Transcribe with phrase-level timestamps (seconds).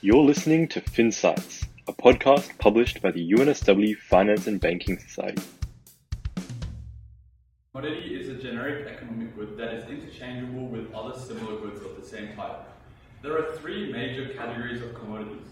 [0.00, 5.42] You're listening to FinSights, a podcast published by the UNSW Finance and Banking Society.
[7.72, 12.06] Commodity is a generic economic good that is interchangeable with other similar goods of the
[12.06, 12.60] same type.
[13.22, 15.48] There are three major categories of commodities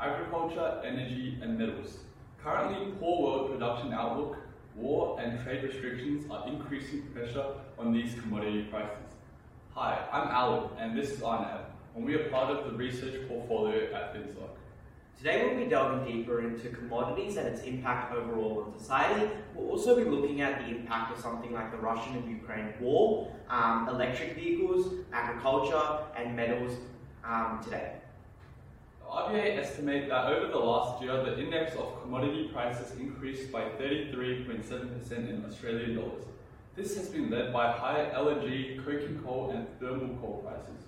[0.00, 1.98] agriculture, energy, and metals.
[2.42, 4.38] Currently, poor world production outlook,
[4.76, 9.12] war, and trade restrictions are increasing pressure on these commodity prices.
[9.74, 11.64] Hi, I'm Allan, and this is Arnav,
[11.94, 14.48] and we are part of the research portfolio at FinSoc.
[15.18, 19.30] Today we'll be delving deeper into commodities and its impact overall on society.
[19.54, 23.30] We'll also be looking at the impact of something like the Russian and Ukraine war,
[23.50, 26.78] um, electric vehicles, agriculture, and metals
[27.22, 27.96] um, today.
[29.06, 35.10] RBA estimate that over the last year, the index of commodity prices increased by 33.7%
[35.10, 36.24] in Australian dollars.
[36.76, 40.86] This has been led by higher LNG, coking coal, and thermal coal prices.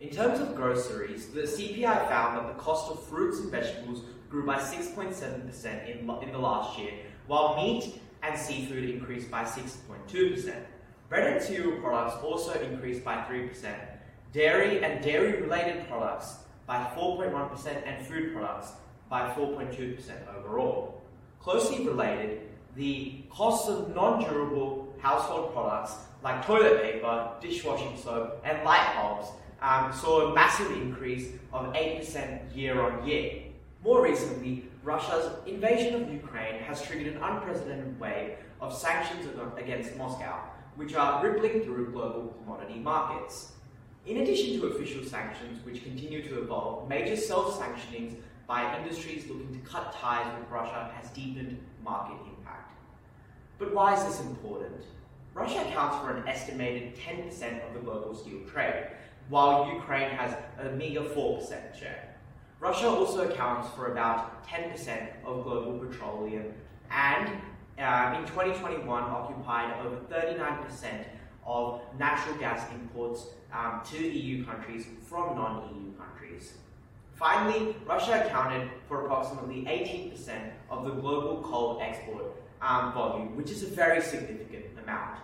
[0.00, 4.46] In terms of groceries, the CPI found that the cost of fruits and vegetables grew
[4.46, 6.92] by 6.7% in, in the last year,
[7.26, 10.54] while meat and seafood increased by 6.2%.
[11.10, 13.74] Bread and cereal products also increased by 3%.
[14.32, 16.36] Dairy and dairy related products
[16.66, 18.72] by 4.1% and food products
[19.10, 20.00] by 4.2%
[20.34, 21.02] overall.
[21.40, 28.94] Closely related, the costs of non-durable household products like toilet paper, dishwashing soap, and light
[28.94, 29.28] bulbs
[29.62, 33.42] um, saw a massive increase of 8% year on year.
[33.84, 40.40] More recently, Russia's invasion of Ukraine has triggered an unprecedented wave of sanctions against Moscow,
[40.76, 43.52] which are rippling through global commodity markets.
[44.06, 49.52] In addition to official sanctions, which continue to evolve, major self sanctionings by industries looking
[49.52, 52.72] to cut ties with Russia has deepened market impact.
[53.58, 54.82] But why is this important?
[55.34, 58.86] Russia accounts for an estimated 10% of the global steel trade,
[59.30, 62.16] while Ukraine has a meager 4% share.
[62.58, 66.52] Russia also accounts for about 10% of global petroleum
[66.90, 67.30] and
[67.78, 71.04] uh, in 2021 occupied over 39%
[71.46, 76.52] of natural gas imports um, to EU countries from non EU countries.
[77.14, 82.24] Finally, Russia accounted for approximately 18% of the global coal export
[82.60, 85.18] um, volume, which is a very significant amount.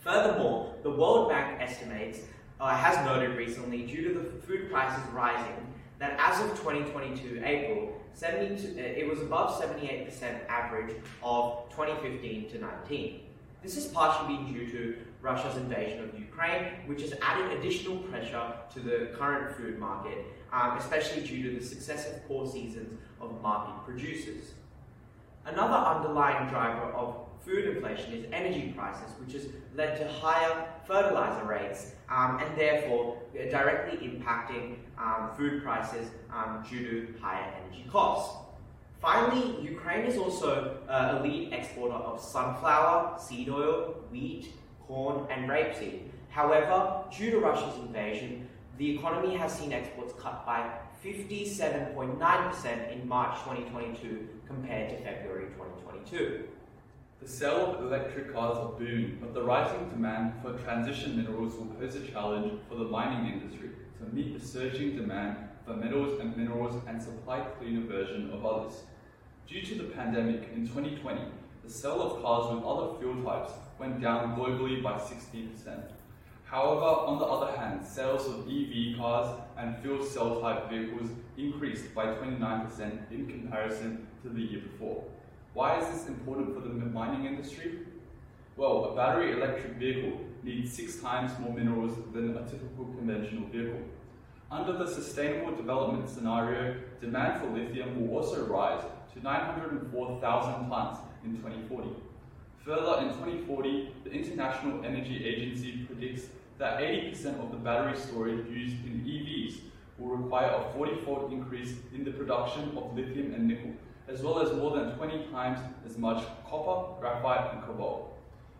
[0.00, 2.20] Furthermore, the World Bank estimates,
[2.60, 8.00] uh, has noted recently, due to the food prices rising, that as of 2022 April,
[8.14, 13.20] 72, uh, it was above 78% average of 2015 to 19.
[13.62, 18.80] This is partially due to Russia's invasion of Ukraine, which has added additional pressure to
[18.80, 24.52] the current food market, um, especially due to the successive poor seasons of market producers.
[25.44, 29.46] Another underlying driver of food inflation is energy prices, which has
[29.76, 33.18] led to higher fertilizer rates um, and therefore
[33.50, 38.36] directly impacting um, food prices um, due to higher energy costs.
[39.00, 44.52] Finally, Ukraine is also uh, a lead exporter of sunflower, seed oil, wheat,
[44.86, 46.00] corn, and rapeseed.
[46.30, 50.68] However, due to Russia's invasion, the economy has seen exports cut by
[51.04, 56.48] 57.9% in March 2022 compared to February 2022.
[57.22, 61.96] The sale of electric cars booming, but the rising demand for transition minerals will pose
[61.96, 66.80] a challenge for the mining industry to meet the surging demand for metals and minerals
[66.86, 68.82] and supply cleaner version of others.
[69.48, 71.22] Due to the pandemic in 2020,
[71.64, 75.90] the sale of cars with other fuel types went down globally by 60%.
[76.44, 81.92] However, on the other hand, sales of EV cars and fuel cell type vehicles increased
[81.94, 85.04] by 29% in comparison to the year before.
[85.56, 87.78] Why is this important for the mining industry?
[88.58, 93.80] Well, a battery electric vehicle needs six times more minerals than a typical conventional vehicle.
[94.50, 98.82] Under the Sustainable Development Scenario, demand for lithium will also rise
[99.14, 101.88] to 904,000 tons in 2040.
[102.66, 106.26] Further, in 2040, the International Energy Agency predicts
[106.58, 109.60] that 80% of the battery storage used in EVs
[109.96, 113.72] will require a 40-fold increase in the production of lithium and nickel,
[114.08, 118.16] as well as more than 20 times as much copper, graphite, and cobalt,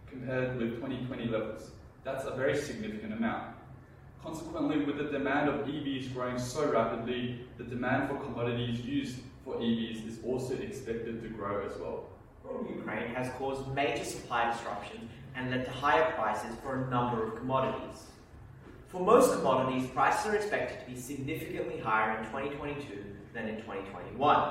[0.08, 1.70] compared with 2020 levels.
[2.04, 3.54] That's a very significant amount.
[4.22, 9.54] Consequently, with the demand of EVs growing so rapidly, the demand for commodities used for
[9.56, 12.06] EVs is also expected to grow as well.
[12.68, 17.36] Ukraine has caused major supply disruptions and led to higher prices for a number of
[17.36, 18.06] commodities.
[18.88, 23.04] For most commodities, prices are expected to be significantly higher in 2022
[23.34, 24.50] than in 2021.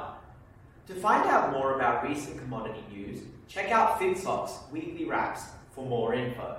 [0.88, 5.42] To find out more about recent commodity news, check out FinSoc's weekly wraps
[5.72, 6.58] for more info.